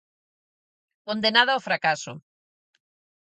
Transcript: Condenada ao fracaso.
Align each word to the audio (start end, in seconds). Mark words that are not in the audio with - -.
Condenada 1.07 1.51
ao 1.53 1.65
fracaso. 1.67 2.13